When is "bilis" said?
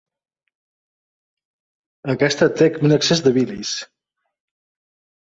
3.39-3.79